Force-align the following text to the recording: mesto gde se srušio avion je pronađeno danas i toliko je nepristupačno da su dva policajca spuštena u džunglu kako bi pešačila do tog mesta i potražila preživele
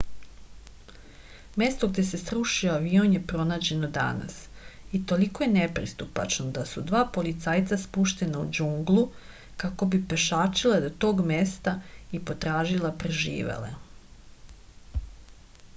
mesto 1.61 1.87
gde 1.89 2.03
se 2.11 2.19
srušio 2.21 2.71
avion 2.75 3.11
je 3.15 3.19
pronađeno 3.33 3.89
danas 3.97 4.39
i 4.99 5.03
toliko 5.13 5.45
je 5.45 5.51
nepristupačno 5.53 6.47
da 6.57 6.65
su 6.71 6.83
dva 6.93 7.03
policajca 7.19 7.79
spuštena 7.85 8.41
u 8.45 8.49
džunglu 8.59 9.05
kako 9.67 9.91
bi 9.95 10.03
pešačila 10.15 10.81
do 10.89 10.93
tog 11.07 11.23
mesta 11.33 11.75
i 12.11 12.23
potražila 12.31 12.95
preživele 13.05 13.73